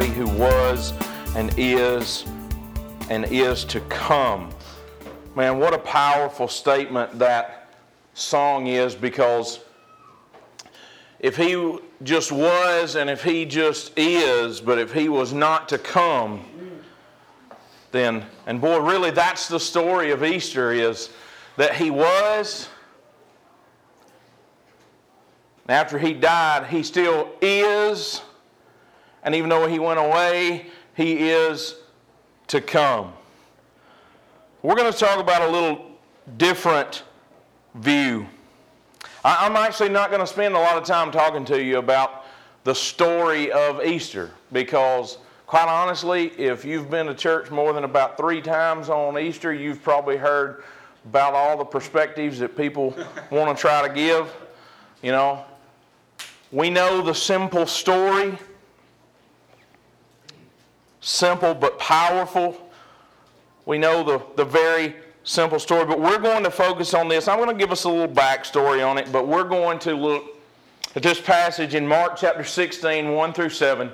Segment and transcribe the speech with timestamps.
[0.00, 0.94] Who was
[1.36, 2.24] and is
[3.10, 4.48] and is to come.
[5.36, 7.74] Man, what a powerful statement that
[8.14, 9.60] song is because
[11.20, 15.76] if he just was and if he just is, but if he was not to
[15.76, 16.42] come,
[17.90, 21.10] then, and boy, really that's the story of Easter is
[21.58, 22.66] that he was.
[25.68, 28.22] After he died, he still is.
[29.22, 31.76] And even though he went away, he is
[32.48, 33.12] to come.
[34.62, 35.90] We're going to talk about a little
[36.36, 37.02] different
[37.74, 38.26] view.
[39.24, 42.24] I'm actually not going to spend a lot of time talking to you about
[42.64, 48.16] the story of Easter because, quite honestly, if you've been to church more than about
[48.16, 50.64] three times on Easter, you've probably heard
[51.04, 52.96] about all the perspectives that people
[53.30, 54.32] want to try to give.
[55.02, 55.44] You know,
[56.50, 58.38] we know the simple story,
[61.02, 62.70] simple but powerful.
[63.66, 67.28] We know the, the very simple story, but we're going to focus on this.
[67.28, 70.24] I'm going to give us a little backstory on it, but we're going to look
[70.96, 73.90] at this passage in Mark chapter 16, 1 through 7.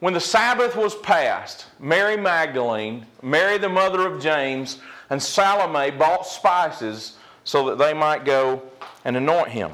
[0.00, 4.78] When the Sabbath was passed, Mary Magdalene, Mary the mother of James,
[5.08, 8.62] and Salome bought spices so that they might go
[9.04, 9.72] and anoint him.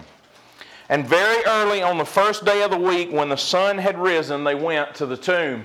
[0.89, 4.45] And very early on the first day of the week, when the sun had risen,
[4.45, 5.65] they went to the tomb.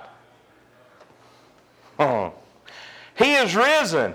[2.01, 2.33] Oh.
[3.17, 4.13] He is risen.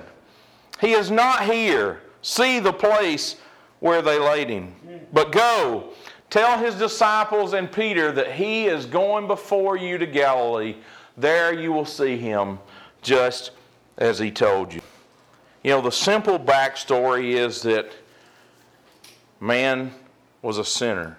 [0.80, 2.02] He is not here.
[2.22, 3.36] See the place
[3.80, 4.74] where they laid him.
[5.12, 5.90] But go,
[6.28, 10.76] tell his disciples and Peter that he is going before you to Galilee
[11.16, 12.58] there you will see him
[13.02, 13.52] just
[13.98, 14.82] as he told you.
[15.62, 17.90] You know, the simple backstory is that
[19.40, 19.92] man
[20.42, 21.16] was a sinner,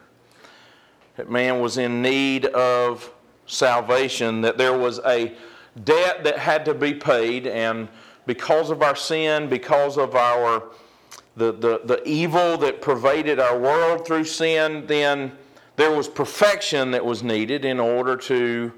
[1.15, 3.11] that man was in need of
[3.47, 5.33] salvation, that there was a
[5.83, 7.87] debt that had to be paid, and
[8.25, 10.71] because of our sin, because of our
[11.37, 15.31] the, the, the evil that pervaded our world through sin, then
[15.75, 18.73] there was perfection that was needed in order to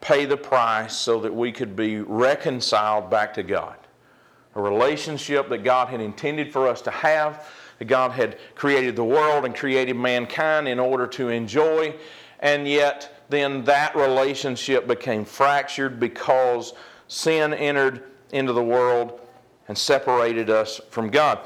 [0.00, 3.76] pay the price so that we could be reconciled back to God.
[4.54, 7.48] A relationship that God had intended for us to have,
[7.80, 11.94] that God had created the world and created mankind in order to enjoy,
[12.38, 16.74] and yet then that relationship became fractured because
[17.08, 19.20] sin entered into the world
[19.68, 21.40] and separated us from God.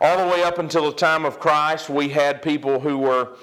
[0.00, 3.36] All the way up until the time of Christ, we had people who were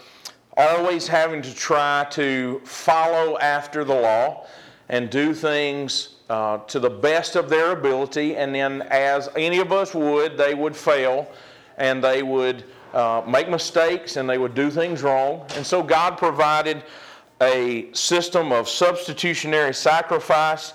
[0.57, 4.46] always having to try to follow after the law
[4.90, 8.35] and do things uh, to the best of their ability.
[8.35, 11.31] And then, as any of us would, they would fail
[11.78, 15.46] and they would uh, make mistakes and they would do things wrong.
[15.56, 16.84] And so, God provided
[17.42, 20.74] a system of substitutionary sacrifice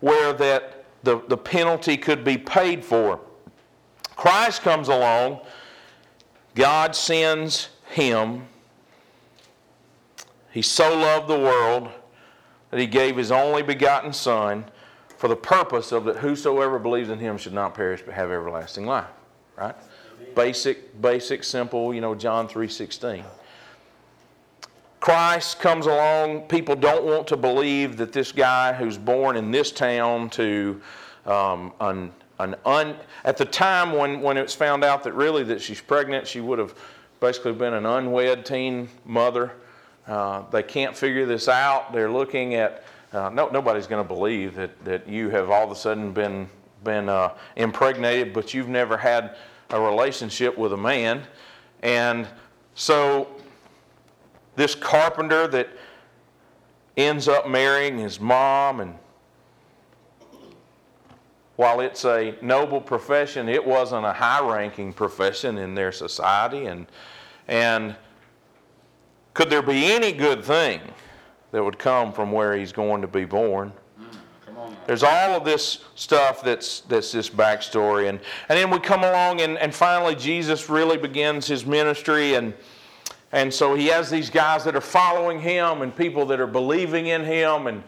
[0.00, 3.20] where that the, the penalty could be paid for.
[4.16, 5.40] Christ comes along,
[6.54, 8.46] God sends him
[10.50, 11.88] he so loved the world
[12.70, 14.64] that he gave his only begotten Son
[15.16, 18.86] for the purpose of that whosoever believes in him should not perish but have everlasting
[18.86, 19.08] life.
[19.56, 19.74] Right?
[20.34, 23.24] Basic, basic, simple, you know, John 3.16.
[25.10, 26.42] Christ comes along.
[26.42, 30.80] People don't want to believe that this guy who's born in this town to
[31.26, 32.94] um, an, an un,
[33.24, 36.40] at the time when, when it was found out that really that she's pregnant, she
[36.40, 36.76] would have
[37.18, 39.50] basically been an unwed teen mother.
[40.06, 41.92] Uh, they can't figure this out.
[41.92, 45.72] They're looking at, uh, no, nobody's going to believe that, that you have all of
[45.72, 46.48] a sudden been,
[46.84, 49.34] been uh, impregnated, but you've never had
[49.70, 51.24] a relationship with a man.
[51.82, 52.28] And
[52.76, 53.26] so
[54.60, 55.70] this carpenter that
[56.94, 58.94] ends up marrying his mom and
[61.56, 66.66] while it's a noble profession, it wasn't a high ranking profession in their society.
[66.66, 66.86] And,
[67.48, 67.96] and
[69.34, 70.80] could there be any good thing
[71.52, 73.72] that would come from where he's going to be born?
[74.86, 78.10] There's all of this stuff that's, that's this backstory.
[78.10, 82.34] And, and then we come along, and, and finally, Jesus really begins his ministry.
[82.34, 82.52] And,
[83.32, 87.06] and so he has these guys that are following him and people that are believing
[87.06, 87.68] in him.
[87.68, 87.84] And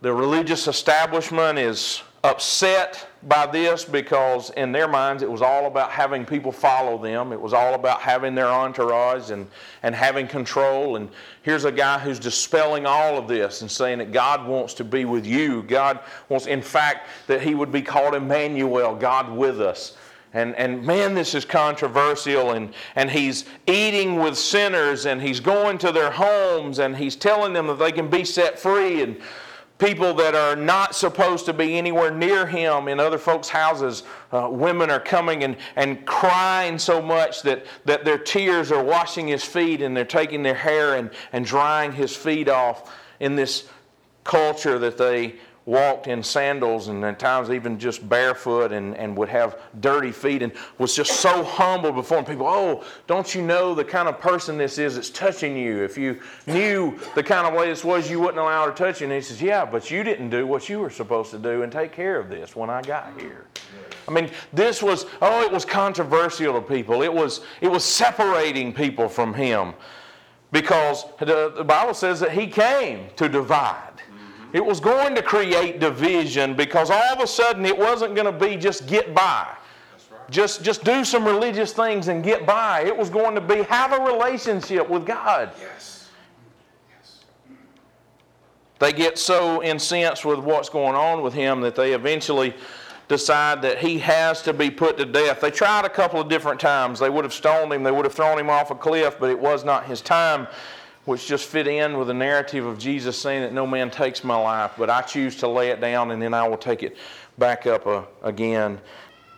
[0.00, 5.90] the religious establishment is upset by this because in their minds it was all about
[5.90, 7.32] having people follow them.
[7.32, 9.46] It was all about having their entourage and,
[9.82, 10.96] and having control.
[10.96, 11.10] And
[11.42, 15.04] here's a guy who's dispelling all of this and saying that God wants to be
[15.04, 15.62] with you.
[15.62, 16.00] God
[16.30, 19.96] wants, in fact, that he would be called Emmanuel, God with us.
[20.32, 22.52] And, and man, this is controversial.
[22.52, 27.52] And, and he's eating with sinners and he's going to their homes and he's telling
[27.52, 29.02] them that they can be set free.
[29.02, 29.20] And
[29.80, 34.04] people that are not supposed to be anywhere near him in other folks' houses.
[34.30, 39.26] Uh, women are coming and, and crying so much that, that their tears are washing
[39.26, 43.68] his feet and they're taking their hair and, and drying his feet off in this
[44.22, 45.34] culture that they
[45.66, 50.42] walked in sandals and at times even just barefoot and, and would have dirty feet
[50.42, 52.46] and was just so humble before people.
[52.46, 55.84] Oh, don't you know the kind of person this is that's touching you?
[55.84, 59.00] If you knew the kind of way this was, you wouldn't allow her to touch
[59.00, 59.06] you.
[59.06, 61.70] And he says, Yeah, but you didn't do what you were supposed to do and
[61.70, 63.46] take care of this when I got here.
[64.08, 67.02] I mean, this was, oh, it was controversial to people.
[67.02, 69.74] It was, it was separating people from him
[70.52, 73.89] because the, the Bible says that he came to divide.
[74.52, 78.46] It was going to create division because all of a sudden it wasn't going to
[78.46, 79.46] be just get by.
[80.28, 82.82] Just, just do some religious things and get by.
[82.82, 85.50] It was going to be have a relationship with God.
[85.60, 86.08] Yes.
[86.88, 87.24] Yes.
[88.78, 92.54] They get so incensed with what's going on with him that they eventually
[93.08, 95.40] decide that he has to be put to death.
[95.40, 97.00] They tried a couple of different times.
[97.00, 99.38] They would have stoned him, they would have thrown him off a cliff, but it
[99.38, 100.46] was not his time
[101.04, 104.36] which just fit in with the narrative of Jesus saying that no man takes my
[104.36, 106.96] life, but I choose to lay it down and then I will take it
[107.38, 108.80] back up uh, again.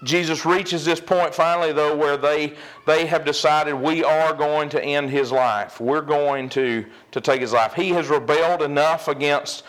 [0.05, 2.55] Jesus reaches this point finally, though, where they,
[2.87, 5.81] they have decided we are going to end his life.
[5.81, 7.75] We're going to, to take his life.
[7.75, 9.62] He has rebelled enough against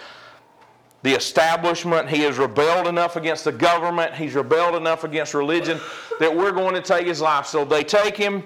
[1.04, 2.10] the establishment.
[2.10, 4.16] He has rebelled enough against the government.
[4.16, 5.80] He's rebelled enough against religion
[6.19, 7.45] that we're going to take his life.
[7.45, 8.44] So they take him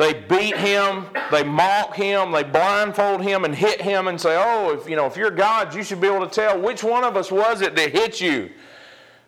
[0.00, 4.72] they beat him, they mock him, they blindfold him and hit him and say, "Oh,
[4.72, 7.18] if you know, if you're God, you should be able to tell which one of
[7.18, 8.48] us was it that hit you."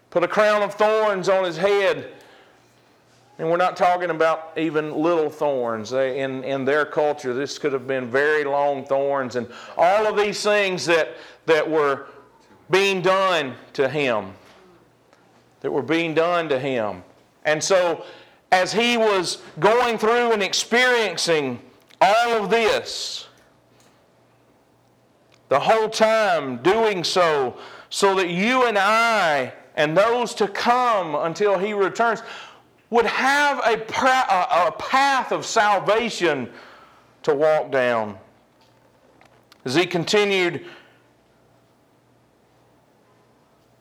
[0.08, 2.10] Put a crown of thorns on his head.
[3.38, 5.92] And we're not talking about even little thorns.
[5.92, 9.46] In, in their culture, this could have been very long thorns and
[9.76, 12.06] all of these things that, that were
[12.70, 14.32] being done to him.
[15.60, 17.02] That were being done to him.
[17.44, 18.04] And so
[18.52, 21.58] as he was going through and experiencing
[22.02, 23.26] all of this,
[25.48, 27.56] the whole time doing so,
[27.88, 32.22] so that you and I and those to come until he returns
[32.90, 33.82] would have a,
[34.66, 36.50] a path of salvation
[37.22, 38.18] to walk down.
[39.64, 40.66] As he continued,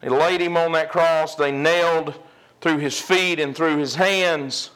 [0.00, 2.14] they laid him on that cross, they nailed
[2.62, 4.70] through his feet and through his hands.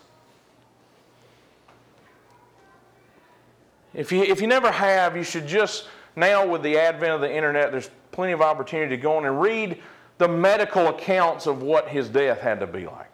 [3.94, 7.34] If you, if you never have, you should just, now with the advent of the
[7.34, 9.80] internet, there's plenty of opportunity to go on and read
[10.18, 13.12] the medical accounts of what his death had to be like.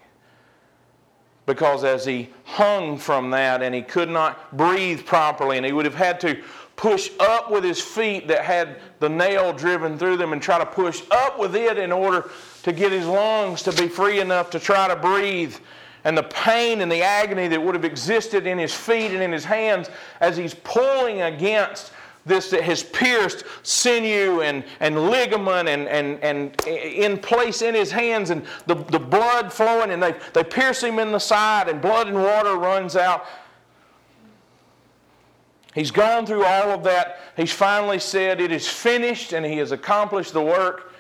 [1.45, 5.85] Because as he hung from that and he could not breathe properly, and he would
[5.85, 6.43] have had to
[6.77, 10.67] push up with his feet that had the nail driven through them and try to
[10.67, 12.31] push up with it in order
[12.63, 15.57] to get his lungs to be free enough to try to breathe.
[16.05, 19.33] And the pain and the agony that would have existed in his feet and in
[19.33, 19.89] his hands
[20.21, 21.93] as he's pulling against
[22.25, 27.91] this that has pierced sinew and, and ligament and, and, and in place in his
[27.91, 31.81] hands and the, the blood flowing and they, they pierce him in the side and
[31.81, 33.27] blood and water runs out.
[35.75, 37.21] He's gone through all of that.
[37.37, 40.92] He's finally said, It is finished, and he has accomplished the work.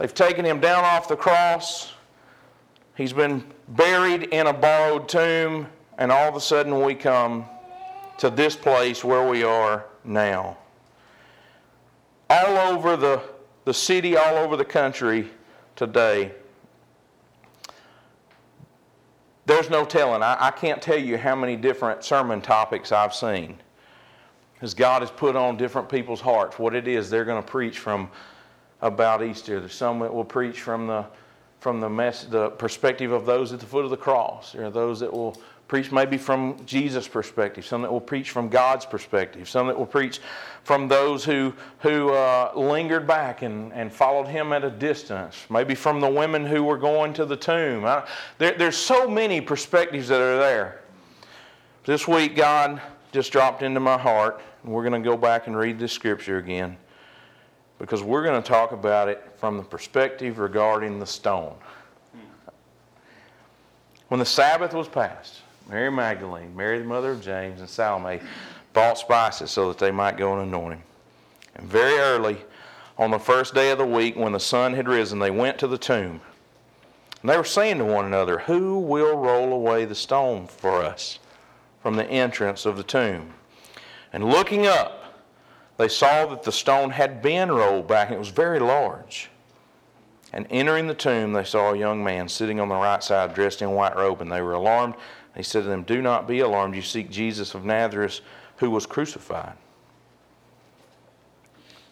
[0.00, 1.92] They've taken him down off the cross.
[2.96, 5.66] He's been buried in a borrowed tomb,
[5.98, 7.44] and all of a sudden we come
[8.16, 10.56] to this place where we are now.
[12.30, 13.20] All over the,
[13.66, 15.28] the city, all over the country
[15.76, 16.32] today,
[19.44, 20.22] there's no telling.
[20.22, 23.60] I, I can't tell you how many different sermon topics I've seen.
[24.62, 27.78] As God has put on different people's hearts what it is they're going to preach
[27.78, 28.08] from
[28.82, 29.60] about Easter.
[29.60, 31.06] There's some that will preach from the
[31.60, 34.52] from the, mess, the perspective of those at the foot of the cross.
[34.52, 35.36] There are those that will
[35.68, 39.86] preach maybe from Jesus' perspective, some that will preach from God's perspective, some that will
[39.86, 40.20] preach
[40.64, 45.74] from those who, who uh, lingered back and, and followed him at a distance, maybe
[45.74, 47.84] from the women who were going to the tomb.
[47.84, 48.08] I,
[48.38, 50.80] there, there's so many perspectives that are there.
[51.84, 52.80] This week, God
[53.12, 56.38] just dropped into my heart, and we're going to go back and read this scripture
[56.38, 56.76] again
[57.80, 61.54] because we're going to talk about it from the perspective regarding the stone.
[64.08, 68.20] When the Sabbath was passed, Mary Magdalene, Mary the mother of James, and Salome
[68.74, 70.82] bought spices so that they might go and anoint him.
[71.54, 72.36] And very early,
[72.98, 75.66] on the first day of the week, when the sun had risen, they went to
[75.66, 76.20] the tomb.
[77.22, 81.18] And they were saying to one another, Who will roll away the stone for us
[81.82, 83.32] from the entrance of the tomb?
[84.12, 84.99] And looking up,
[85.80, 89.30] they saw that the stone had been rolled back, and it was very large.
[90.32, 93.62] And entering the tomb, they saw a young man sitting on the right side, dressed
[93.62, 94.94] in white robe, and they were alarmed.
[95.34, 96.74] He said to them, Do not be alarmed.
[96.74, 98.20] You seek Jesus of Nazareth,
[98.56, 99.54] who was crucified.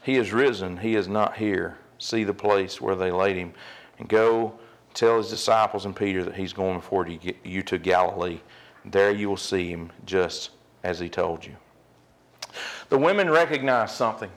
[0.03, 0.77] He is risen.
[0.77, 1.79] He is not here.
[1.99, 3.55] See the place where they laid him.
[3.99, 4.59] And go
[4.93, 8.41] tell his disciples and Peter that he's going before you to Galilee.
[8.85, 10.51] There you will see him just
[10.85, 11.57] as he told you.
[12.89, 14.31] The women recognized something.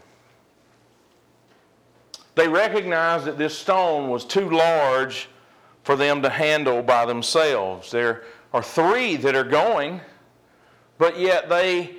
[2.35, 5.29] They recognized that this stone was too large
[5.83, 7.91] for them to handle by themselves.
[7.91, 10.01] There are three that are going,
[10.97, 11.95] but yet they,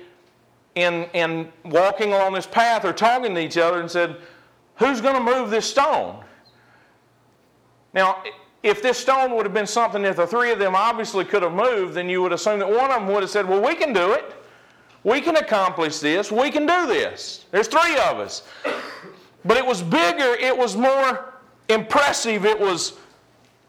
[0.75, 4.17] in, in walking along this path, are talking to each other and said,
[4.77, 6.23] Who's going to move this stone?
[7.93, 8.23] Now,
[8.63, 11.53] if this stone would have been something that the three of them obviously could have
[11.53, 13.93] moved, then you would assume that one of them would have said, Well, we can
[13.93, 14.42] do it.
[15.03, 16.31] We can accomplish this.
[16.31, 17.45] We can do this.
[17.51, 18.43] There's three of us.
[19.45, 21.33] But it was bigger, it was more
[21.67, 22.93] impressive, it was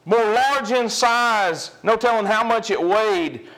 [0.04, 3.48] more large in size, no telling how much it weighed.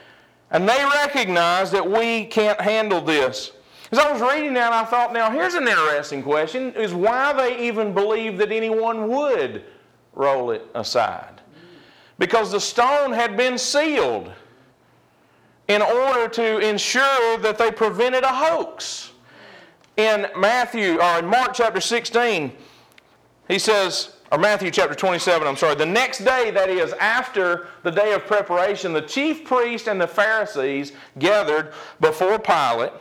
[0.49, 3.51] And they recognized that we can't handle this.
[3.91, 7.67] As I was reading that, I thought, now here's an interesting question is why they
[7.67, 9.63] even believed that anyone would
[10.13, 11.41] roll it aside.
[12.17, 14.31] Because the stone had been sealed
[15.67, 19.11] in order to ensure that they prevented a hoax
[19.97, 22.51] in Matthew, or in Mark chapter 16,
[23.47, 27.91] he says, or Matthew chapter 27, I'm sorry, the next day, that is, after the
[27.91, 32.91] day of preparation, the chief priest and the Pharisees gathered before Pilate,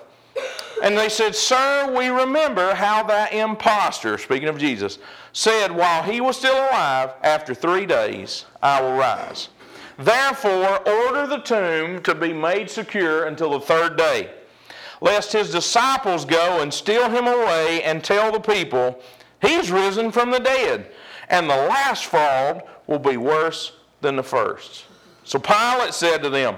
[0.82, 4.98] and they said, Sir, we remember how that impostor, speaking of Jesus,
[5.32, 9.48] said, While he was still alive, after three days, I will rise.
[9.98, 14.30] Therefore, order the tomb to be made secure until the third day
[15.00, 19.00] lest his disciples go and steal him away and tell the people,
[19.40, 20.90] He's risen from the dead.
[21.28, 24.86] And the last fraud will be worse than the first.
[25.24, 26.56] So Pilate said to them,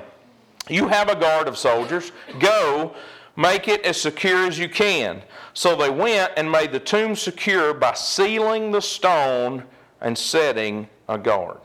[0.69, 2.13] You have a guard of soldiers.
[2.39, 2.95] Go,
[3.37, 5.23] make it as secure as you can.
[5.55, 9.65] So they went and made the tomb secure by sealing the stone
[10.01, 11.61] and setting a guard.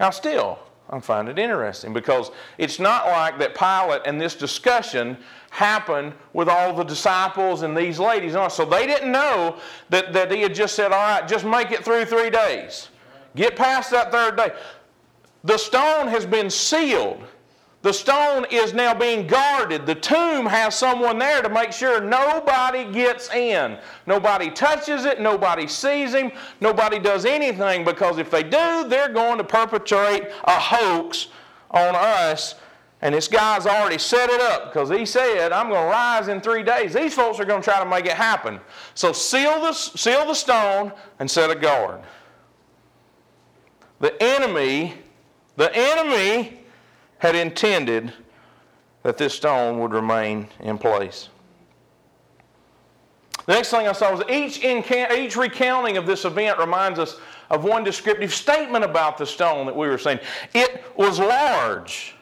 [0.00, 5.18] Now, still, I find it interesting because it's not like that Pilate and this discussion
[5.50, 8.32] happened with all the disciples and these ladies.
[8.32, 9.58] So they didn't know
[9.90, 12.88] that, that he had just said, All right, just make it through three days.
[13.36, 14.52] Get past that third day.
[15.44, 17.22] The stone has been sealed.
[17.82, 19.86] The stone is now being guarded.
[19.86, 23.78] The tomb has someone there to make sure nobody gets in.
[24.06, 29.38] Nobody touches it, nobody sees him, nobody does anything because if they do, they're going
[29.38, 31.28] to perpetrate a hoax
[31.70, 32.56] on us.
[33.02, 36.42] And this guy's already set it up because he said, I'm going to rise in
[36.42, 36.92] three days.
[36.92, 38.60] These folks are going to try to make it happen.
[38.94, 42.02] So seal the, seal the stone and set a guard.
[44.00, 44.98] The enemy,
[45.56, 46.59] the enemy
[47.20, 48.12] had intended
[49.02, 51.28] that this stone would remain in place.
[53.46, 57.18] The next thing I saw was each, each recounting of this event reminds us
[57.50, 60.20] of one descriptive statement about the stone that we were saying.
[60.54, 62.14] It was large.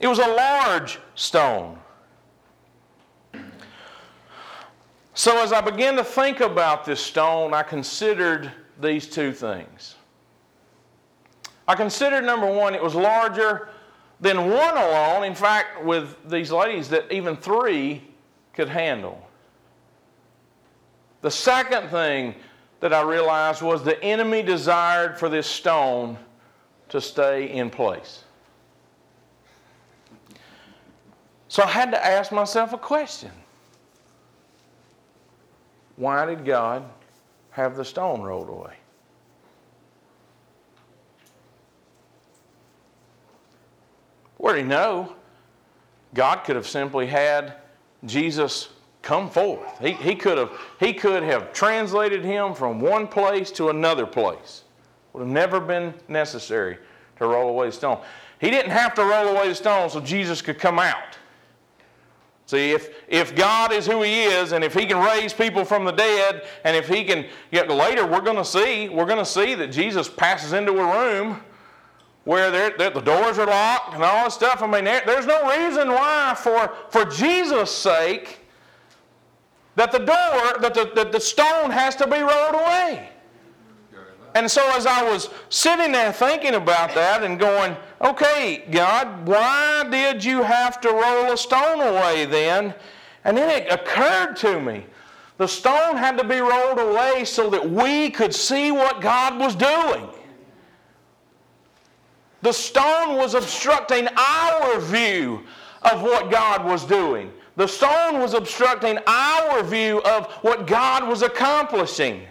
[0.00, 1.78] It was a large stone.
[5.14, 8.50] So, as I began to think about this stone, I considered
[8.80, 9.96] these two things.
[11.66, 13.68] I considered number one, it was larger
[14.20, 15.24] than one alone.
[15.24, 18.02] In fact, with these ladies, that even three
[18.52, 19.26] could handle.
[21.20, 22.34] The second thing
[22.80, 26.18] that I realized was the enemy desired for this stone
[26.88, 28.24] to stay in place.
[31.48, 33.30] So I had to ask myself a question
[35.96, 36.84] Why did God
[37.50, 38.74] have the stone rolled away?
[44.42, 45.14] Where you know?
[46.14, 47.54] God could have simply had
[48.06, 48.70] Jesus
[49.00, 49.78] come forth.
[49.78, 54.64] He, he, could have, he could have translated him from one place to another place.
[55.12, 56.78] Would have never been necessary
[57.18, 58.00] to roll away the stone.
[58.40, 61.16] He didn't have to roll away the stone so Jesus could come out.
[62.46, 65.84] See, if, if God is who He is, and if He can raise people from
[65.84, 69.24] the dead, and if He can, know, later we're going to see, we're going to
[69.24, 71.40] see that Jesus passes into a room
[72.24, 74.62] where they're, they're, the doors are locked and all this stuff.
[74.62, 78.40] I mean, there, there's no reason why, for, for Jesus' sake,
[79.74, 83.08] that the door, that the, that the stone has to be rolled away.
[84.34, 89.86] And so as I was sitting there thinking about that and going, okay, God, why
[89.90, 92.74] did you have to roll a stone away then?
[93.24, 94.86] And then it occurred to me
[95.38, 99.54] the stone had to be rolled away so that we could see what God was
[99.54, 100.08] doing.
[102.42, 105.44] The stone was obstructing our view
[105.82, 107.32] of what God was doing.
[107.56, 112.22] The stone was obstructing our view of what God was accomplishing.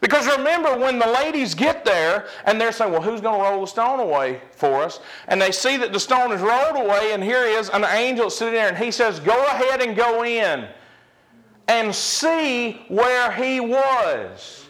[0.00, 3.60] Because remember, when the ladies get there and they're saying, Well, who's going to roll
[3.60, 5.00] the stone away for us?
[5.28, 8.54] And they see that the stone is rolled away, and here is an angel sitting
[8.54, 10.66] there, and he says, Go ahead and go in
[11.68, 14.66] and see where he was.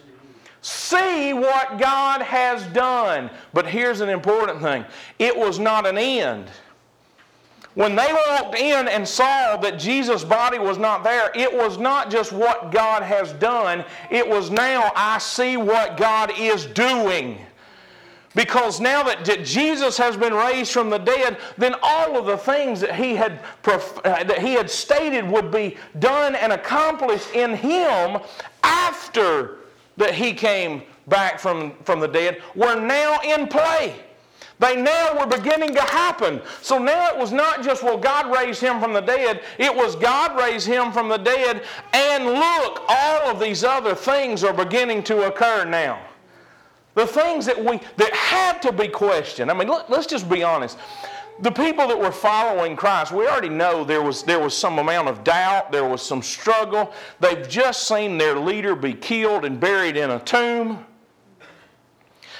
[0.63, 3.29] See what God has done.
[3.53, 4.85] But here's an important thing
[5.19, 6.49] it was not an end.
[7.75, 12.09] When they walked in and saw that Jesus' body was not there, it was not
[12.09, 17.39] just what God has done, it was now I see what God is doing.
[18.33, 22.79] Because now that Jesus has been raised from the dead, then all of the things
[22.79, 28.21] that he had, uh, that he had stated would be done and accomplished in him
[28.63, 29.57] after
[29.97, 33.95] that he came back from, from the dead were now in play.
[34.59, 36.41] They now were beginning to happen.
[36.61, 39.41] So now it was not just, well, God raised him from the dead.
[39.57, 41.63] It was God raised him from the dead.
[41.91, 46.01] And look, all of these other things are beginning to occur now.
[46.95, 49.49] The things that we that had to be questioned.
[49.49, 50.77] I mean, let, let's just be honest.
[51.39, 55.07] The people that were following Christ, we already know there was, there was some amount
[55.07, 56.93] of doubt, there was some struggle.
[57.19, 60.85] They've just seen their leader be killed and buried in a tomb.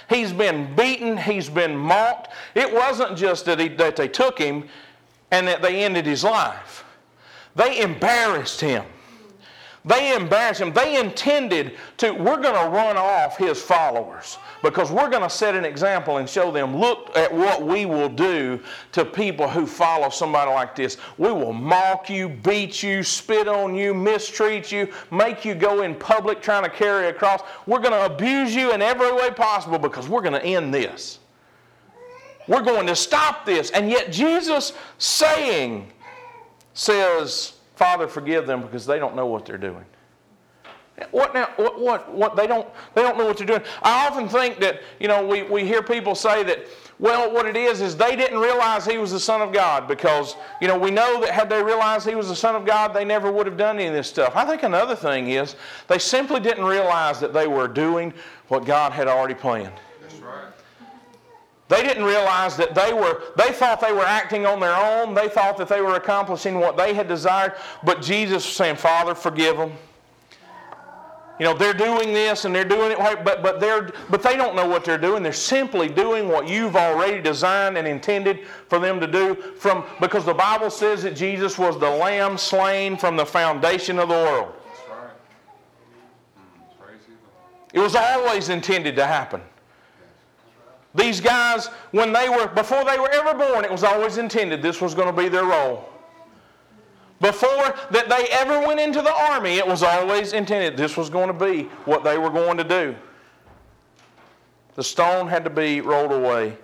[0.10, 2.34] He's been beaten, he's been mocked.
[2.54, 4.68] It wasn't just that, he, that they took him
[5.32, 6.86] and that they ended his life,
[7.56, 8.86] they embarrassed him.
[9.86, 10.72] They embarrassed him.
[10.72, 15.56] They intended to, we're going to run off his followers because we're going to set
[15.56, 18.62] an example and show them, look at what we will do
[18.94, 20.98] to people who follow somebody like this.
[21.18, 25.96] We will mock you, beat you, spit on you, mistreat you, make you go in
[25.96, 27.42] public trying to carry a cross.
[27.68, 31.20] We're going to abuse you in every way possible because we're going to end this.
[32.48, 33.70] We're going to stop this.
[33.72, 35.92] And yet, Jesus saying,
[36.74, 39.86] says, Father, forgive them because they don't know what they're doing.
[41.10, 41.50] What now?
[41.56, 42.36] What, what, what?
[42.36, 43.64] They don't, they don't know what they're doing.
[43.82, 46.68] I often think that, you know, we, we hear people say that,
[47.00, 50.36] well, what it is is they didn't realize he was the Son of God because,
[50.62, 53.04] you know, we know that had they realized he was the Son of God, they
[53.04, 54.36] never would have done any of this stuff.
[54.36, 55.56] I think another thing is
[55.88, 58.14] they simply didn't realize that they were doing
[58.50, 59.74] what God had already planned.
[61.70, 65.14] They didn't realize that they were, they thought they were acting on their own.
[65.14, 67.54] They thought that they were accomplishing what they had desired.
[67.84, 69.74] But Jesus was saying, Father, forgive them.
[71.40, 74.56] You know, they're doing this and they're doing it, but, but, they're, but they don't
[74.56, 75.24] know what they're doing.
[75.24, 80.26] They're simply doing what you've already designed and intended for them to do from, because
[80.26, 84.54] the Bible says that Jesus was the lamb slain from the foundation of the world.
[84.68, 85.10] That's right.
[86.38, 89.42] Mm, it was always intended to happen.
[90.96, 94.80] These guys, when they were, before they were ever born, it was always intended this
[94.80, 95.90] was going to be their role.
[97.20, 101.28] Before that they ever went into the army, it was always intended this was going
[101.28, 102.96] to be what they were going to do.
[104.76, 106.58] The stone had to be rolled away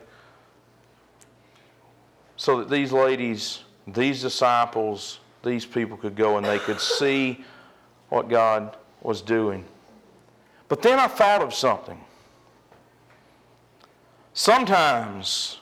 [2.36, 7.44] so that these ladies, these disciples, these people could go and they could see
[8.10, 9.64] what God was doing.
[10.68, 12.00] But then I thought of something.
[14.40, 15.60] Sometimes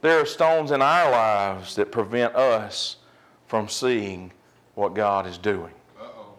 [0.00, 2.96] there are stones in our lives that prevent us
[3.48, 4.32] from seeing
[4.76, 5.74] what God is doing.
[6.00, 6.32] Uh-oh.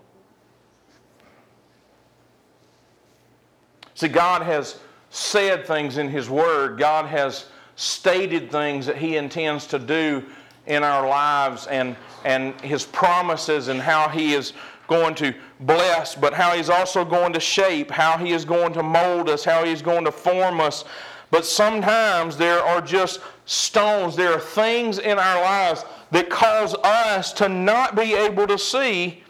[3.93, 4.79] See, God has
[5.11, 10.23] said things in His Word, God has stated things that He intends to do
[10.65, 14.53] in our lives and, and His promises and how He is
[14.87, 18.81] going to bless, but how He's also going to shape, how He is going to
[18.81, 20.83] mold us, how He's going to form us.
[21.31, 27.33] But sometimes there are just stones, there are things in our lives that cause us
[27.33, 29.23] to not be able to see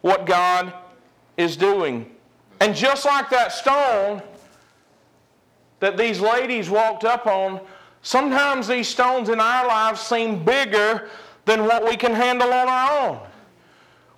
[0.00, 0.72] what God
[1.36, 2.10] is doing.
[2.60, 4.22] And just like that stone
[5.80, 7.60] that these ladies walked up on,
[8.02, 11.08] sometimes these stones in our lives seem bigger
[11.44, 13.20] than what we can handle on our own.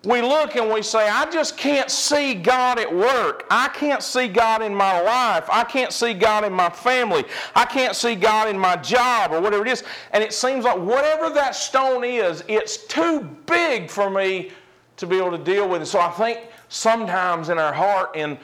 [0.03, 3.45] We look and we say, I just can't see God at work.
[3.51, 5.47] I can't see God in my life.
[5.53, 7.25] I can't see God in my family.
[7.55, 9.85] I can't see God in my job or whatever it is.
[10.13, 14.53] And it seems like whatever that stone is, it's too big for me
[14.97, 15.87] to be able to deal with it.
[15.87, 18.39] So I think sometimes in our heart, in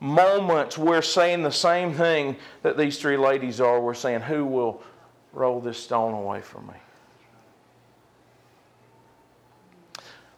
[0.00, 3.80] moments, we're saying the same thing that these three ladies are.
[3.80, 4.82] We're saying, Who will
[5.34, 6.74] roll this stone away from me?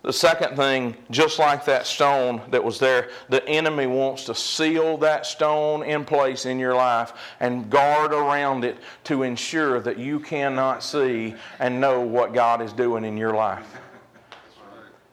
[0.04, 4.98] The second thing, just like that stone that was there, the enemy wants to seal
[4.98, 10.20] that stone in place in your life and guard around it to ensure that you
[10.20, 13.66] cannot see and know what God is doing in your life.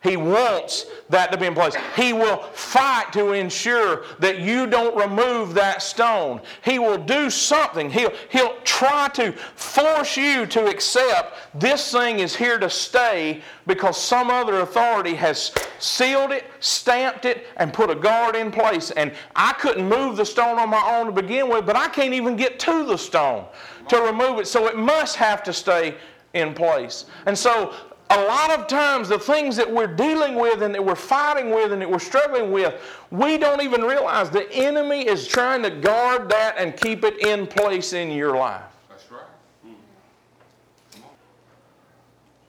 [0.01, 1.75] He wants that to be in place.
[1.95, 6.41] He will fight to ensure that you don't remove that stone.
[6.63, 7.87] He will do something.
[7.91, 13.95] He'll, he'll try to force you to accept this thing is here to stay because
[13.95, 18.89] some other authority has sealed it, stamped it, and put a guard in place.
[18.89, 22.15] And I couldn't move the stone on my own to begin with, but I can't
[22.15, 23.45] even get to the stone
[23.89, 24.47] to remove it.
[24.47, 25.95] So it must have to stay
[26.33, 27.05] in place.
[27.27, 27.73] And so
[28.11, 31.71] a lot of times the things that we're dealing with and that we're fighting with
[31.71, 36.29] and that we're struggling with, we don't even realize the enemy is trying to guard
[36.29, 38.63] that and keep it in place in your life.
[38.89, 39.21] That's right.
[39.65, 39.73] Mm.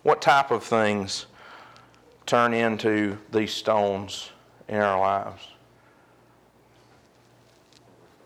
[0.03, 1.27] What type of things
[2.27, 4.31] turn into these stones
[4.69, 5.47] in our lives?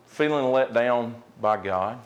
[0.06, 1.98] Feeling let down by God.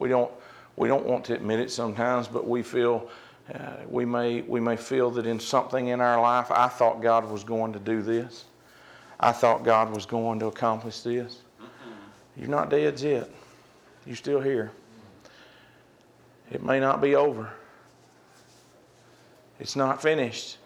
[0.00, 0.32] We don't,
[0.76, 3.08] we don't want to admit it sometimes, but we feel
[3.54, 3.58] uh,
[3.88, 7.44] we, may, we may feel that in something in our life, I thought God was
[7.44, 8.44] going to do this.
[9.18, 11.42] I thought God was going to accomplish this.
[12.36, 13.28] You're not dead yet.
[14.06, 14.70] You're still here.
[16.50, 17.50] It may not be over.
[19.58, 20.56] It's not finished.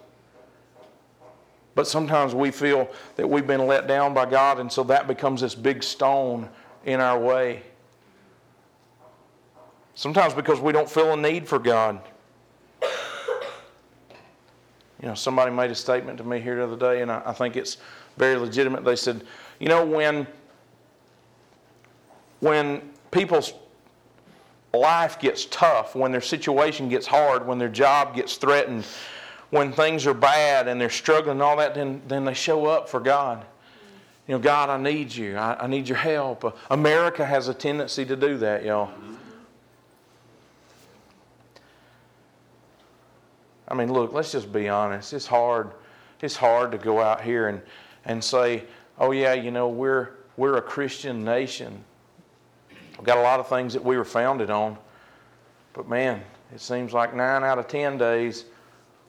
[1.75, 5.41] But sometimes we feel that we've been let down by God, and so that becomes
[5.41, 6.49] this big stone
[6.85, 7.63] in our way.
[9.95, 12.01] Sometimes because we don't feel a need for God.
[15.01, 17.33] You know, somebody made a statement to me here the other day, and I, I
[17.33, 17.77] think it's
[18.17, 18.85] very legitimate.
[18.85, 19.25] They said,
[19.59, 20.27] you know, when
[22.41, 23.55] when people's
[24.75, 28.85] life gets tough, when their situation gets hard, when their job gets threatened,
[29.51, 32.89] when things are bad and they're struggling and all that, then, then they show up
[32.89, 33.45] for God.
[34.27, 35.37] You know, God, I need you.
[35.37, 36.45] I, I need your help.
[36.45, 38.91] Uh, America has a tendency to do that, y'all.
[43.75, 45.13] I mean, look, let's just be honest.
[45.13, 45.73] It's hard.
[46.23, 47.61] It's hard to go out here and,
[48.05, 48.63] and say,
[49.01, 51.83] oh, yeah, you know, we're, we're a Christian nation.
[52.71, 54.79] We've got a lot of things that we were founded on.
[55.73, 56.23] But man,
[56.55, 58.45] it seems like nine out of 10 days,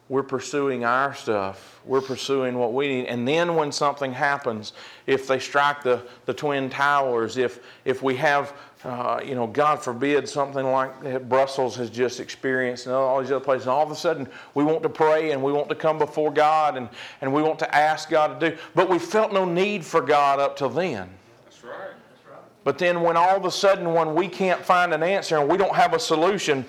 [0.10, 1.80] we're pursuing our stuff.
[1.86, 3.06] We're pursuing what we need.
[3.06, 4.74] And then when something happens,
[5.06, 9.82] if they strike the, the Twin Towers, if, if we have uh, you know, God
[9.82, 13.66] forbid something like Brussels has just experienced and all these other places.
[13.66, 16.32] And all of a sudden, we want to pray and we want to come before
[16.32, 16.88] God and,
[17.22, 18.58] and we want to ask God to do.
[18.76, 21.10] But we felt no need for God up till then.
[21.46, 21.74] That's right.
[21.74, 22.44] That's right.
[22.64, 25.58] But then, when all of a sudden, when we can't find an answer and we
[25.58, 26.64] don't have a solution,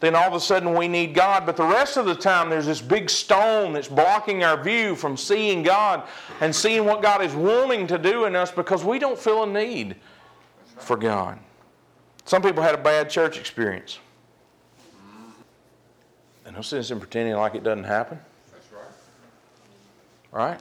[0.00, 1.46] then all of a sudden we need God.
[1.46, 5.16] But the rest of the time, there's this big stone that's blocking our view from
[5.16, 6.02] seeing God
[6.42, 9.46] and seeing what God is wanting to do in us because we don't feel a
[9.46, 9.96] need
[10.76, 11.38] for God.
[12.24, 13.98] Some people had a bad church experience.
[16.46, 18.18] And no sense in pretending like it doesn't happen.
[18.52, 20.50] That's right.
[20.50, 20.60] Right?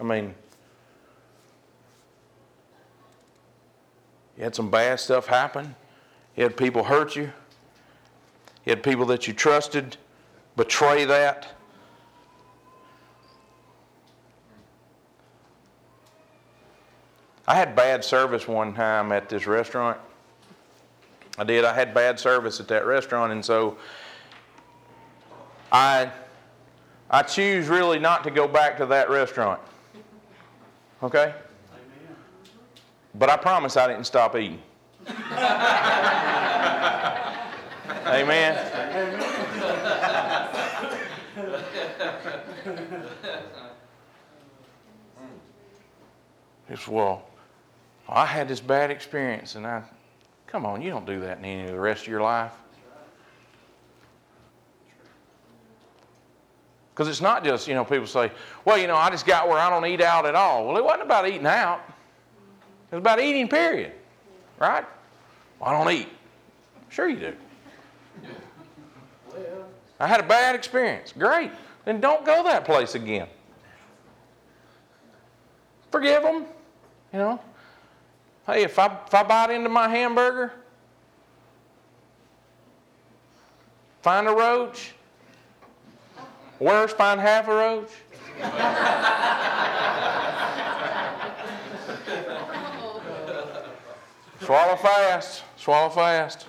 [0.00, 0.34] I mean,
[4.36, 5.74] you had some bad stuff happen.
[6.36, 7.32] You had people hurt you.
[8.64, 9.96] You had people that you trusted
[10.56, 11.48] betray that.
[17.46, 19.98] I had bad service one time at this restaurant.
[21.38, 21.64] I did.
[21.64, 23.78] I had bad service at that restaurant, and so
[25.70, 26.10] I
[27.08, 29.60] I choose really not to go back to that restaurant.
[31.02, 31.32] Okay?
[31.32, 31.36] Amen.
[33.14, 34.60] But I promise I didn't stop eating.
[38.06, 38.54] Amen.
[46.68, 47.22] It's well,
[48.08, 49.84] I had this bad experience, and I
[50.48, 52.52] Come on, you don't do that in any of the rest of your life.
[56.92, 58.32] Because it's not just, you know, people say,
[58.64, 60.66] well, you know, I just got where I don't eat out at all.
[60.66, 61.80] Well, it wasn't about eating out,
[62.90, 63.92] it was about eating, period.
[64.58, 64.84] Right?
[65.60, 66.08] Well, I don't eat.
[66.88, 67.36] Sure you do.
[70.00, 71.12] I had a bad experience.
[71.16, 71.50] Great.
[71.84, 73.28] Then don't go that place again.
[75.90, 76.46] Forgive them.
[77.12, 77.40] You know.
[78.48, 80.54] Hey, if I if I bite into my hamburger,
[84.00, 84.94] find a roach.
[86.58, 87.90] Worse, find half a roach.
[94.40, 95.44] Swallow fast.
[95.58, 96.46] Swallow fast.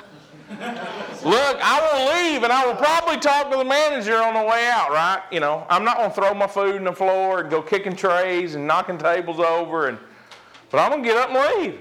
[0.49, 4.69] Look, I will leave and I will probably talk to the manager on the way
[4.71, 5.21] out, right?
[5.31, 7.93] You know, I'm not going to throw my food on the floor and go kicking
[7.93, 9.97] trays and knocking tables over, and,
[10.71, 11.79] but I'm going to get up and leave.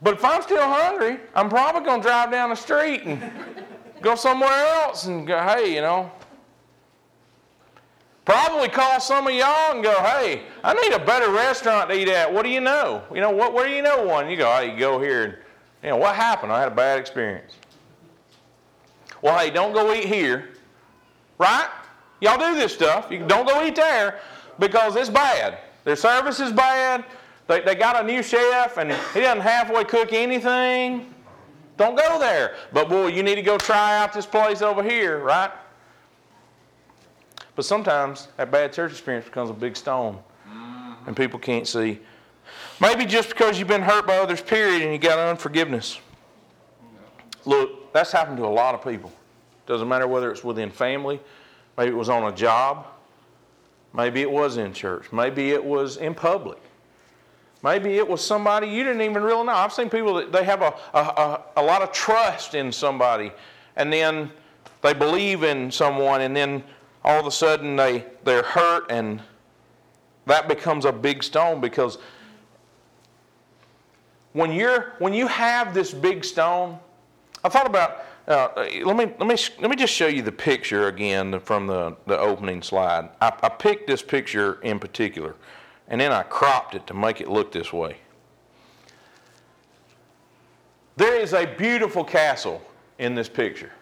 [0.00, 3.32] But if I'm still hungry, I'm probably going to drive down the street and
[4.00, 6.10] go somewhere else and go, hey, you know,
[8.28, 12.08] Probably call some of y'all and go, hey, I need a better restaurant to eat
[12.08, 12.30] at.
[12.30, 13.02] What do you know?
[13.10, 14.28] You know, what, where do you know one?
[14.28, 15.34] You go, hey, you go here and,
[15.82, 16.52] you know, what happened?
[16.52, 17.54] I had a bad experience.
[19.22, 20.50] Well, hey, don't go eat here.
[21.38, 21.70] Right?
[22.20, 23.06] Y'all do this stuff.
[23.10, 24.20] You don't go eat there
[24.58, 25.60] because it's bad.
[25.84, 27.06] Their service is bad.
[27.48, 31.12] They, they got a new chef and he doesn't halfway cook anything.
[31.76, 32.54] Don't go there.
[32.72, 35.50] But boy, you need to go try out this place over here, right?
[37.56, 40.18] But sometimes that bad church experience becomes a big stone
[41.06, 41.98] and people can't see.
[42.80, 45.98] Maybe just because you've been hurt by others, period, and you got unforgiveness.
[47.44, 49.10] Look, that's happened to a lot of people.
[49.66, 51.18] Doesn't matter whether it's within family,
[51.76, 52.86] maybe it was on a job,
[53.92, 56.58] maybe it was in church, maybe it was in public.
[57.62, 59.52] Maybe it was somebody you didn't even really know.
[59.52, 63.32] I've seen people that they have a, a, a, lot of trust in somebody,
[63.74, 64.30] and then
[64.80, 66.62] they believe in someone, and then
[67.04, 69.22] all of a sudden they, they're hurt and
[70.26, 71.98] that becomes a big stone because
[74.34, 76.78] when you're when you have this big stone
[77.44, 78.48] i thought about uh,
[78.84, 82.18] let me let me let me just show you the picture again from the, the
[82.18, 85.34] opening slide I, I picked this picture in particular
[85.88, 87.96] and then i cropped it to make it look this way
[90.96, 92.62] there is a beautiful castle
[92.98, 93.72] in this picture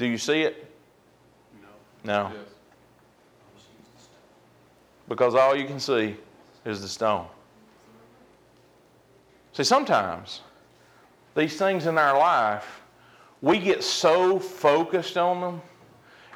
[0.00, 0.66] Do you see it?
[2.02, 2.30] No.
[2.30, 2.32] No.
[5.10, 6.16] Because all you can see
[6.64, 7.26] is the stone.
[9.52, 10.40] See, sometimes
[11.34, 12.80] these things in our life,
[13.42, 15.62] we get so focused on them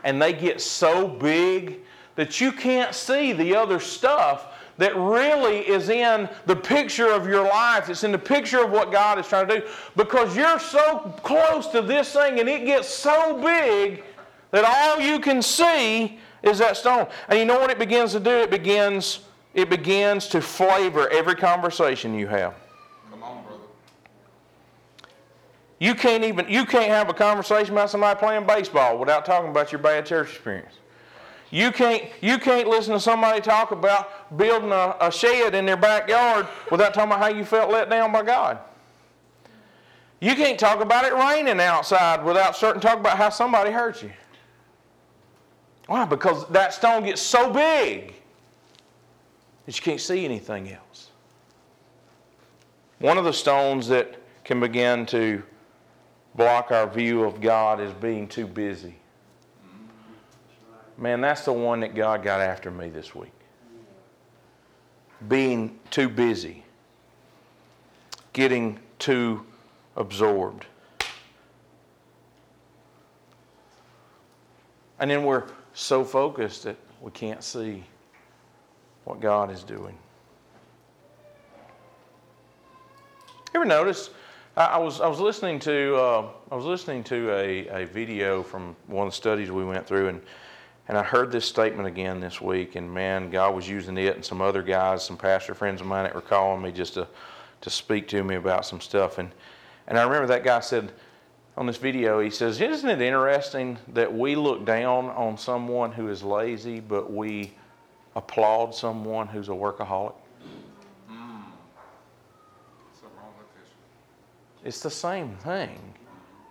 [0.05, 1.81] and they get so big
[2.15, 7.45] that you can't see the other stuff that really is in the picture of your
[7.45, 7.89] life.
[7.89, 11.69] It's in the picture of what God is trying to do because you're so close
[11.69, 14.05] to this thing and it gets so big
[14.51, 17.09] that all you can see is that stone.
[17.29, 18.31] And you know what it begins to do?
[18.31, 19.21] It begins
[19.55, 22.55] it begins to flavor every conversation you have.
[23.09, 23.63] Come on, brother.
[25.85, 29.71] You can't even you can't have a conversation about somebody playing baseball without talking about
[29.71, 30.79] your bad church experience.
[31.51, 35.77] You can't, you can't listen to somebody talk about building a, a shed in their
[35.77, 38.61] backyard without talking about how you felt let down by God.
[40.21, 44.11] You can't talk about it raining outside without certain talk about how somebody hurt you.
[45.87, 46.07] Why?
[46.07, 48.15] Because that stone gets so big
[49.67, 51.11] that you can't see anything else.
[53.01, 55.43] One of the stones that can begin to
[56.35, 58.97] block our view of God as being too busy.
[60.97, 63.33] Man, that's the one that God got after me this week.
[65.29, 66.65] Being too busy,
[68.33, 69.45] getting too
[69.97, 70.67] absorbed.
[75.01, 77.85] And then we're so focused that we can't see
[79.05, 79.97] what God is doing.
[83.55, 84.11] Ever notice?
[84.57, 88.77] I was, I was listening to uh, I was listening to a, a video from
[88.87, 90.21] one of the studies we went through, and
[90.87, 94.25] and I heard this statement again this week, and man, God was using it and
[94.25, 97.09] some other guys, some pastor friends of mine that were calling me just to,
[97.63, 99.19] to speak to me about some stuff.
[99.19, 99.31] And,
[99.87, 100.93] and I remember that guy said
[101.57, 106.09] on this video, he says, Isn't it interesting that we look down on someone who
[106.09, 107.55] is lazy, but we
[108.15, 110.15] applaud someone who's a workaholic?
[114.65, 115.79] It's the same thing.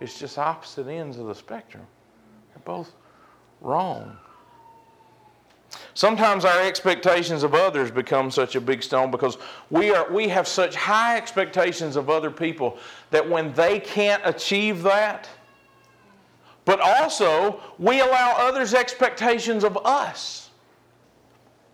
[0.00, 1.84] It's just opposite ends of the spectrum.
[2.54, 2.92] They're both
[3.60, 4.16] wrong.
[5.94, 9.38] Sometimes our expectations of others become such a big stone because
[9.70, 12.78] we, are, we have such high expectations of other people
[13.10, 15.28] that when they can't achieve that,
[16.64, 20.43] but also we allow others' expectations of us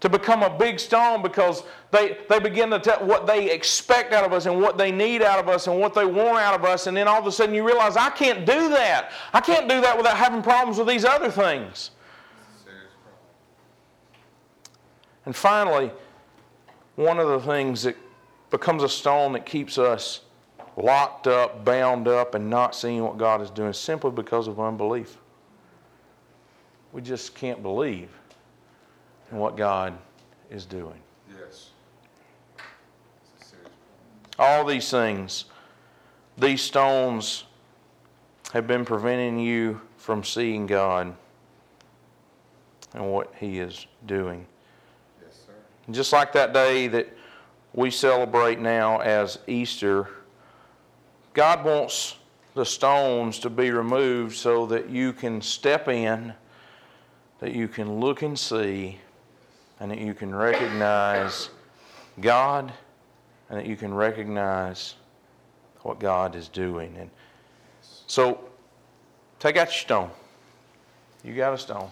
[0.00, 4.24] to become a big stone because they, they begin to tell what they expect out
[4.24, 6.64] of us and what they need out of us and what they want out of
[6.64, 6.86] us.
[6.86, 9.12] And then all of a sudden you realize, I can't do that.
[9.34, 11.90] I can't do that without having problems with these other things.
[15.26, 15.90] And finally,
[16.96, 17.96] one of the things that
[18.50, 20.22] becomes a stone that keeps us
[20.76, 25.18] locked up, bound up, and not seeing what God is doing simply because of unbelief.
[26.92, 28.08] We just can't believe
[29.30, 29.96] in what God
[30.50, 31.00] is doing.
[31.38, 31.70] Yes.
[34.38, 35.44] All these things,
[36.38, 37.44] these stones
[38.52, 41.14] have been preventing you from seeing God
[42.94, 44.46] and what He is doing.
[45.22, 45.52] Yes, sir.
[45.92, 47.08] Just like that day that
[47.74, 50.08] we celebrate now as Easter,
[51.34, 52.16] God wants
[52.54, 56.34] the stones to be removed so that you can step in,
[57.38, 58.98] that you can look and see,
[59.80, 61.48] and that you can recognize
[62.20, 62.72] God,
[63.48, 64.94] and that you can recognize
[65.82, 66.94] what God is doing.
[66.98, 67.10] And
[68.06, 68.38] so,
[69.38, 70.10] take out your stone.
[71.24, 71.88] You got a stone.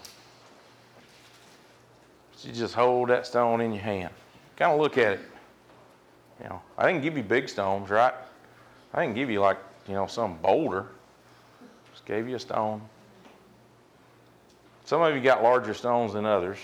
[2.42, 4.12] You just hold that stone in your hand.
[4.56, 5.20] Kind of look at it.
[6.42, 8.14] You know, I didn't give you big stones, right?
[8.94, 10.86] I didn't give you like, you know, some boulder.
[11.92, 12.80] Just gave you a stone.
[14.84, 16.58] Some of you got larger stones than others.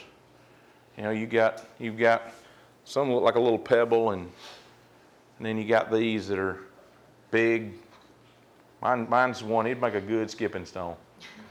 [0.97, 2.33] You know, you got you've got
[2.85, 4.31] some look like a little pebble and
[5.39, 6.61] and then you got these that are
[7.31, 7.73] big.
[8.81, 10.97] Mine, mine's one, he'd make a good skipping stone.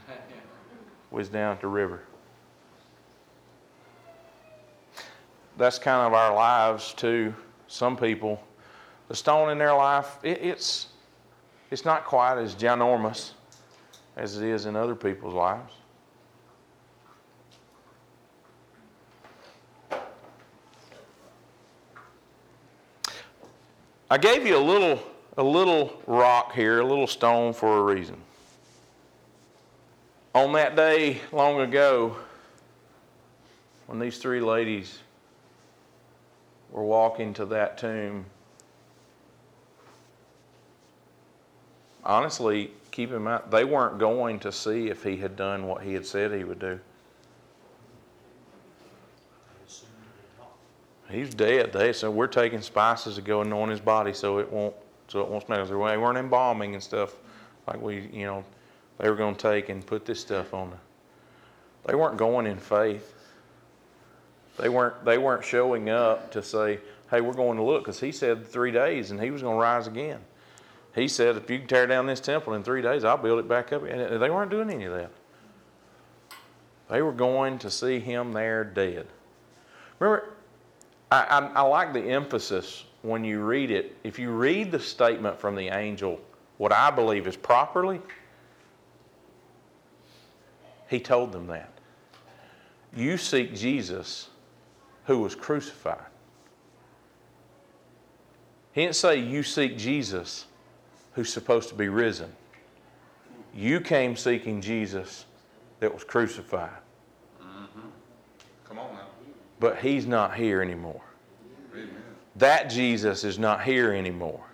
[1.10, 2.02] Was down at the river.
[5.56, 7.34] That's kind of our lives too.
[7.68, 8.42] Some people,
[9.08, 10.88] the stone in their life, it, it's
[11.70, 13.32] it's not quite as ginormous
[14.16, 15.72] as it is in other people's lives.
[24.14, 25.02] I gave you a little
[25.36, 28.16] a little rock here, a little stone for a reason.
[30.36, 32.14] On that day long ago,
[33.88, 35.00] when these three ladies
[36.70, 38.26] were walking to that tomb,
[42.04, 45.92] honestly, keep in mind, they weren't going to see if he had done what he
[45.92, 46.78] had said he would do.
[51.14, 51.72] He's dead.
[51.72, 54.74] They said we're taking spices to go anoint his body so it won't
[55.08, 55.64] so it won't smell.
[55.64, 57.14] They weren't embalming and stuff
[57.66, 58.44] like we you know
[58.98, 60.72] they were going to take and put this stuff on.
[61.86, 63.14] They weren't going in faith.
[64.58, 66.78] They weren't they weren't showing up to say,
[67.10, 69.60] "Hey, we're going to look," because he said three days and he was going to
[69.60, 70.20] rise again.
[70.94, 73.48] He said, "If you can tear down this temple in three days, I'll build it
[73.48, 75.10] back up." And they weren't doing any of that.
[76.88, 79.06] They were going to see him there dead.
[79.98, 80.34] Remember,
[81.14, 83.96] I, I, I, like the emphasis when you read it.
[84.02, 86.20] If you read the statement from the angel,
[86.58, 88.00] what I believe is properly,
[90.88, 91.70] he told them that.
[92.96, 94.28] You seek Jesus
[95.04, 95.98] who was crucified.
[98.72, 100.46] He didn't say you seek Jesus
[101.12, 102.32] who's supposed to be risen.
[103.54, 105.26] You came seeking Jesus
[105.78, 106.70] that was crucified.
[107.40, 107.88] Mm-hmm.
[108.68, 109.06] Come on now.
[109.64, 111.00] But he's not here anymore.
[111.72, 111.88] Amen.
[112.36, 114.44] That Jesus is not here anymore.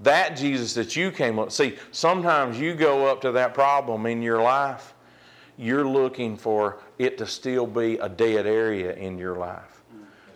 [0.00, 4.20] That Jesus that you came up, see, sometimes you go up to that problem in
[4.20, 4.92] your life,
[5.56, 9.81] you're looking for it to still be a dead area in your life.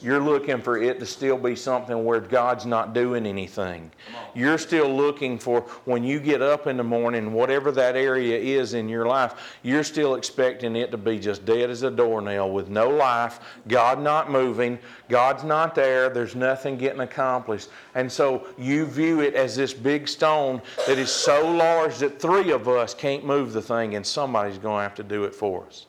[0.01, 3.91] You're looking for it to still be something where God's not doing anything.
[4.35, 8.75] You're still looking for when you get up in the morning, whatever that area is
[8.75, 12.69] in your life, you're still expecting it to be just dead as a doornail with
[12.69, 14.79] no life, God not moving,
[15.09, 17.69] God's not there, there's nothing getting accomplished.
[17.95, 22.51] And so you view it as this big stone that is so large that three
[22.51, 25.65] of us can't move the thing and somebody's going to have to do it for
[25.67, 25.87] us.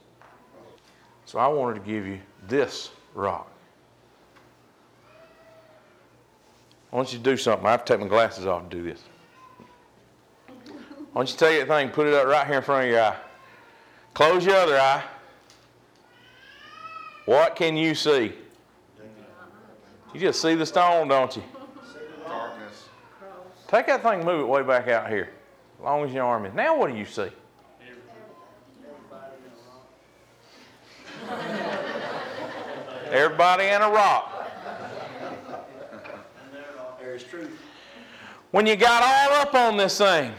[1.25, 3.51] So I wanted to give you this rock.
[6.91, 7.65] I want you to do something.
[7.65, 9.03] I have to take my glasses off to do this.
[10.57, 10.71] I
[11.13, 13.01] want you to take that thing, put it up right here in front of your
[13.01, 13.17] eye.
[14.13, 15.03] Close your other eye.
[17.25, 18.33] What can you see?
[20.13, 21.43] You just see the stone, don't you?
[23.67, 25.29] Take that thing, move it way back out here,
[25.77, 26.53] as long as your arm is.
[26.53, 27.27] Now, what do you see?
[33.11, 34.36] Everybody and a rock.
[37.17, 37.59] There's truth.
[38.51, 40.31] When you got all up on this thing,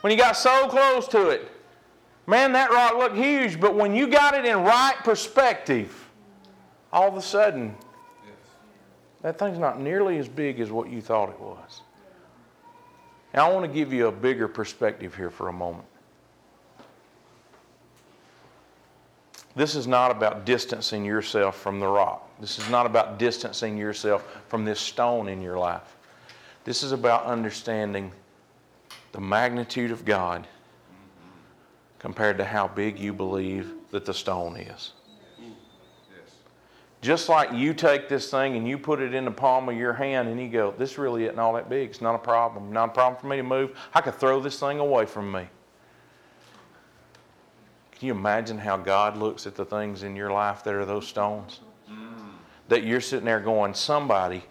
[0.00, 1.50] when you got so close to it,
[2.26, 6.08] man, that rock looked huge, but when you got it in right perspective,
[6.90, 7.74] all of a sudden,
[8.24, 8.34] Yes.
[9.20, 11.82] that thing's not nearly as big as what you thought it was.
[13.34, 15.86] Now, I want to give you a bigger perspective here for a moment.
[19.54, 22.29] This is not about distancing yourself from the rock.
[22.40, 25.96] This is not about distancing yourself from this stone in your life.
[26.64, 28.12] This is about understanding
[29.12, 30.46] the magnitude of God
[31.98, 34.92] compared to how big you believe that the stone is.
[37.02, 39.94] Just like you take this thing and you put it in the palm of your
[39.94, 41.88] hand and you go, this really isn't all that big.
[41.88, 42.72] It's not a problem.
[42.72, 43.76] Not a problem for me to move.
[43.94, 45.46] I could throw this thing away from me.
[47.92, 51.06] Can you imagine how God looks at the things in your life that are those
[51.06, 51.60] stones?
[52.70, 54.44] That you're sitting there going, somebody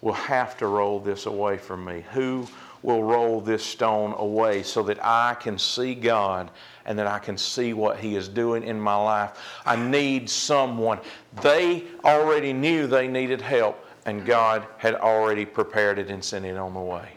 [0.00, 2.04] will have to roll this away from me.
[2.12, 2.48] Who
[2.82, 6.50] will roll this stone away so that I can see God
[6.84, 9.38] and that I can see what He is doing in my life?
[9.64, 10.98] I need someone.
[11.42, 16.56] They already knew they needed help, and God had already prepared it and sent it
[16.56, 17.08] on the way.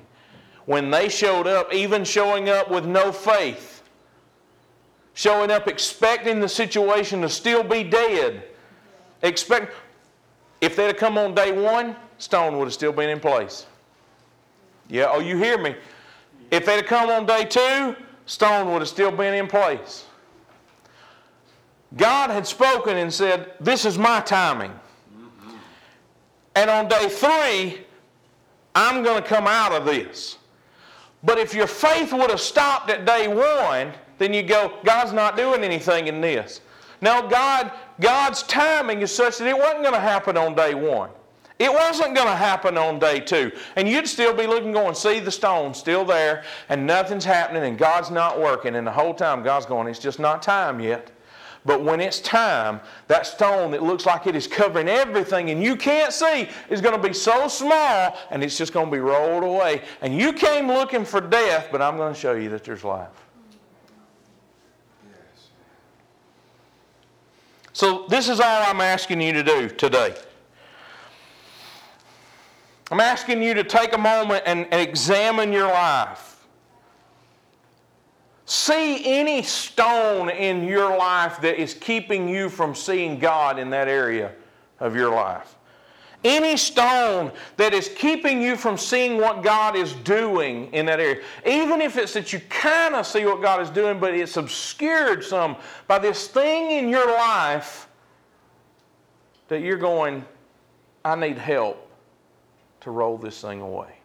[0.65, 3.81] When they showed up, even showing up with no faith,
[5.15, 8.43] showing up expecting the situation to still be dead,
[9.23, 9.73] expect
[10.63, 13.65] if they'd have come on day one, stone would have still been in place.
[14.87, 15.75] Yeah, oh, you hear me?
[16.51, 17.95] If they'd have come on day two,
[18.25, 20.05] stone would have still been in place.
[21.97, 24.71] God had spoken and said, This is my timing.
[26.55, 27.85] And on day three,
[28.73, 30.37] I'm going to come out of this.
[31.23, 35.35] But if your faith would have stopped at day one, then you go, God's not
[35.35, 36.61] doing anything in this.
[37.03, 41.09] Now, God, God's timing is such that it wasn't going to happen on day one.
[41.59, 43.51] It wasn't going to happen on day two.
[43.75, 47.77] And you'd still be looking, going, see the stone still there, and nothing's happening, and
[47.77, 48.75] God's not working.
[48.75, 51.11] And the whole time, God's going, it's just not time yet.
[51.65, 52.79] But when it's time,
[53.09, 56.95] that stone that looks like it is covering everything and you can't see is going
[56.95, 59.81] to be so small and it's just going to be rolled away.
[60.01, 63.22] And you came looking for death, but I'm going to show you that there's life.
[67.73, 70.15] So, this is all I'm asking you to do today.
[72.91, 76.45] I'm asking you to take a moment and, and examine your life.
[78.45, 83.87] See any stone in your life that is keeping you from seeing God in that
[83.87, 84.33] area
[84.79, 85.55] of your life.
[86.23, 91.21] Any stone that is keeping you from seeing what God is doing in that area.
[91.45, 95.23] Even if it's that you kind of see what God is doing, but it's obscured
[95.23, 95.57] some
[95.87, 97.87] by this thing in your life
[99.49, 100.25] that you're going,
[101.03, 101.89] I need help
[102.81, 103.97] to roll this thing away.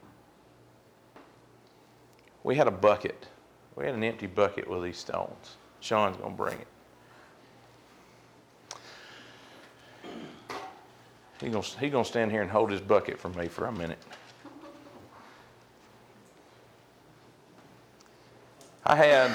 [2.43, 3.27] We had a bucket.
[3.77, 5.57] We had an empty bucket with these stones.
[5.81, 6.66] Sean's going to bring it.
[11.41, 13.99] He's going he gonna stand here and hold his bucket for me for a minute.
[18.84, 19.34] I had,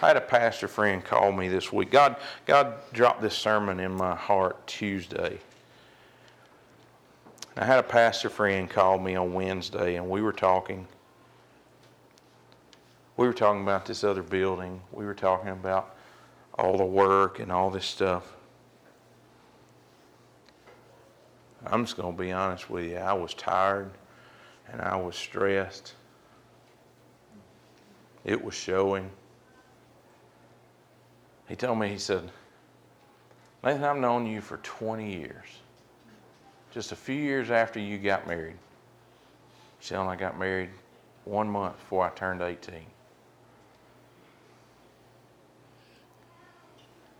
[0.00, 1.90] I had a pastor friend call me this week.
[1.90, 2.16] God,
[2.46, 5.40] God dropped this sermon in my heart Tuesday.
[7.56, 10.86] I had a pastor friend call me on Wednesday, and we were talking.
[13.16, 14.80] We were talking about this other building.
[14.92, 15.96] We were talking about
[16.56, 18.33] all the work and all this stuff.
[21.66, 22.96] I'm just going to be honest with you.
[22.96, 23.90] I was tired
[24.70, 25.94] and I was stressed.
[28.24, 29.10] It was showing.
[31.48, 32.30] He told me, he said,
[33.62, 35.46] Nathan, I've known you for 20 years.
[36.70, 38.56] Just a few years after you got married.
[39.80, 40.70] Shell and I got married
[41.24, 42.80] one month before I turned 18.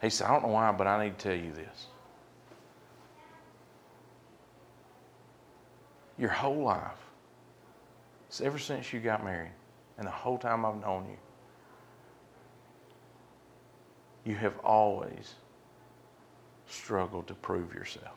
[0.03, 1.87] He said, I don't know why, but I need to tell you this.
[6.19, 6.99] Your whole life,
[8.29, 9.53] it's ever since you got married,
[9.99, 11.17] and the whole time I've known you,
[14.25, 15.35] you have always
[16.67, 18.17] struggled to prove yourself.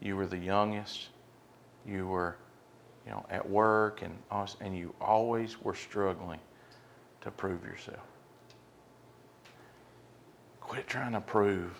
[0.00, 1.10] You were the youngest.
[1.86, 2.36] You were,
[3.04, 4.16] you know, at work and
[4.60, 6.40] and you always were struggling
[7.20, 8.06] to prove yourself.
[10.60, 11.72] Quit trying to prove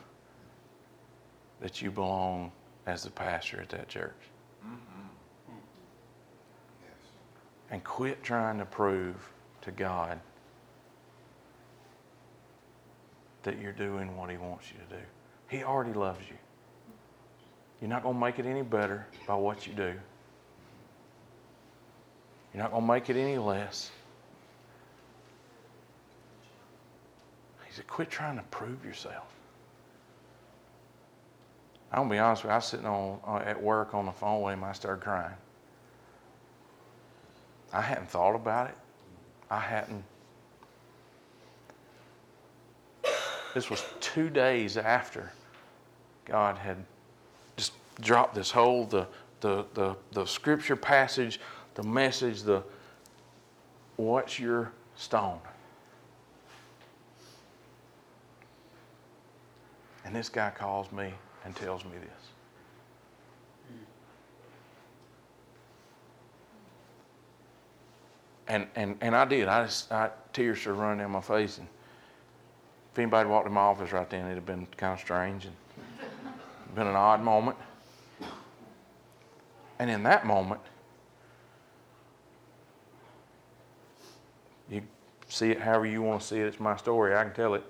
[1.61, 2.51] that you belong
[2.87, 4.15] as the pastor at that church.
[6.83, 6.93] Yes.
[7.71, 9.17] And quit trying to prove
[9.63, 10.19] to God
[13.43, 15.03] that you're doing what He wants you to do.
[15.49, 16.37] He already loves you.
[17.81, 19.95] You're not going to make it any better by what you do.
[22.53, 23.91] You're not going to make it any less.
[27.67, 29.33] He said, quit trying to prove yourself.
[31.93, 34.13] I'm gonna be honest with you, I was sitting on, uh, at work on the
[34.13, 35.35] phone with him, I started crying.
[37.73, 38.77] I hadn't thought about it.
[39.51, 40.05] I hadn't.
[43.55, 45.33] This was two days after
[46.25, 46.77] God had
[47.57, 49.07] just dropped this whole the
[49.41, 51.41] the the, the scripture passage,
[51.75, 52.63] the message, the
[53.97, 55.41] what's your stone?
[60.05, 61.13] And this guy calls me
[61.45, 62.31] and tells me this.
[68.49, 69.47] And, and, and I did.
[69.47, 71.59] I just, I, tears started running down my face.
[71.59, 71.69] And
[72.93, 75.55] if anybody walked in my office right then, it'd have been kind of strange and
[76.75, 77.57] been an odd moment.
[79.79, 80.61] And in that moment,
[84.69, 84.83] you
[85.29, 86.47] see it however you want to see it.
[86.47, 87.17] It's my story.
[87.17, 87.65] I can tell it.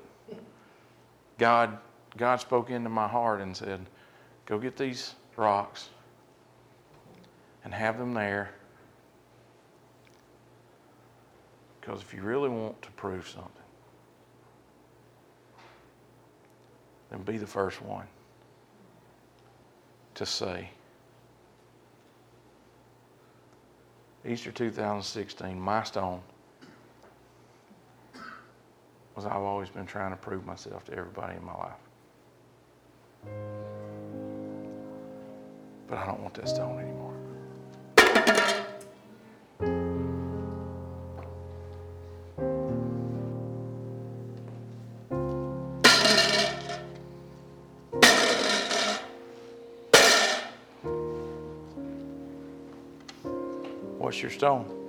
[1.38, 1.78] God,
[2.16, 3.86] God spoke into my heart and said,
[4.46, 5.90] "Go get these rocks
[7.64, 8.50] and have them there."
[11.80, 13.50] Because if you really want to prove something,
[17.10, 18.06] then be the first one
[20.14, 20.70] to say,
[24.24, 26.20] Easter 2016, my stone
[29.16, 31.89] was I've always been trying to prove myself to everybody in my life.
[35.86, 37.14] But I don't want that stone anymore.
[53.98, 54.79] What's your stone?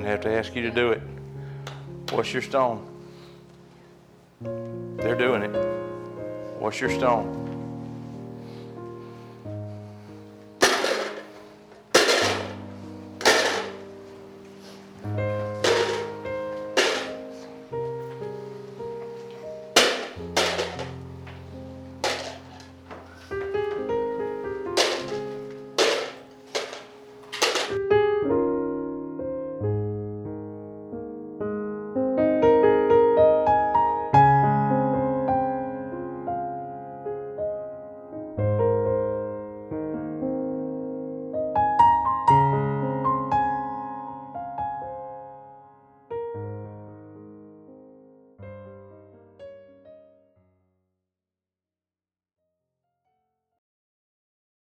[0.00, 1.02] Didn't have to ask you to do it.
[2.12, 2.86] What's your stone?
[4.40, 5.54] They're doing it.
[6.58, 7.49] What's your stone?